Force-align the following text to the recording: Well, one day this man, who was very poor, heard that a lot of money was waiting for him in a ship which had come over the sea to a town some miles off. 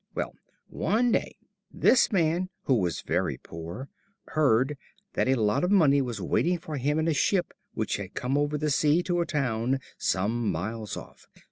Well, 0.15 0.33
one 0.65 1.11
day 1.11 1.35
this 1.71 2.11
man, 2.11 2.49
who 2.63 2.73
was 2.73 3.01
very 3.01 3.37
poor, 3.37 3.87
heard 4.29 4.75
that 5.13 5.27
a 5.27 5.35
lot 5.35 5.63
of 5.63 5.69
money 5.69 6.01
was 6.01 6.19
waiting 6.19 6.57
for 6.57 6.77
him 6.77 6.97
in 6.97 7.07
a 7.07 7.13
ship 7.13 7.53
which 7.75 7.97
had 7.97 8.15
come 8.15 8.35
over 8.35 8.57
the 8.57 8.71
sea 8.71 9.03
to 9.03 9.21
a 9.21 9.27
town 9.27 9.79
some 9.99 10.51
miles 10.51 10.97
off. 10.97 11.27